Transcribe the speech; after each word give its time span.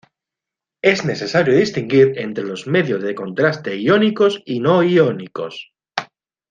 Es 0.81 1.05
necesario 1.05 1.55
distinguir 1.55 2.13
entre 2.17 2.43
los 2.43 2.65
medios 2.65 3.03
de 3.03 3.13
contraste 3.13 3.77
iónicos 3.77 4.41
y 4.47 4.59
no 4.59 4.81
iónicos. 4.81 5.73